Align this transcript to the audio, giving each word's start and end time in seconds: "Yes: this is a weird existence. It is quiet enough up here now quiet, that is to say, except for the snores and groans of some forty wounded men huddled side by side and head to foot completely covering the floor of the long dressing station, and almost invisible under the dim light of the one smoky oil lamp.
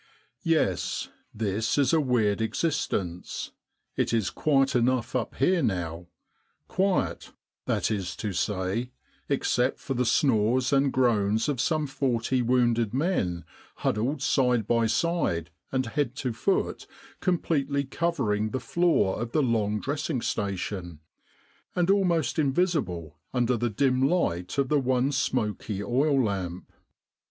"Yes: 0.41 1.09
this 1.31 1.77
is 1.77 1.93
a 1.93 2.01
weird 2.01 2.41
existence. 2.41 3.51
It 3.95 4.13
is 4.13 4.31
quiet 4.31 4.75
enough 4.75 5.15
up 5.15 5.35
here 5.35 5.61
now 5.61 6.07
quiet, 6.67 7.33
that 7.67 7.91
is 7.91 8.15
to 8.15 8.33
say, 8.33 8.89
except 9.29 9.77
for 9.77 9.93
the 9.93 10.07
snores 10.07 10.73
and 10.73 10.91
groans 10.91 11.47
of 11.47 11.61
some 11.61 11.85
forty 11.85 12.41
wounded 12.41 12.95
men 12.95 13.45
huddled 13.75 14.23
side 14.23 14.65
by 14.65 14.87
side 14.87 15.51
and 15.71 15.85
head 15.85 16.15
to 16.15 16.33
foot 16.33 16.87
completely 17.19 17.83
covering 17.83 18.49
the 18.49 18.59
floor 18.59 19.21
of 19.21 19.33
the 19.33 19.43
long 19.43 19.79
dressing 19.79 20.19
station, 20.23 20.99
and 21.75 21.91
almost 21.91 22.39
invisible 22.39 23.19
under 23.35 23.55
the 23.55 23.69
dim 23.69 24.01
light 24.01 24.57
of 24.57 24.67
the 24.67 24.79
one 24.79 25.11
smoky 25.11 25.83
oil 25.83 26.23
lamp. 26.23 26.73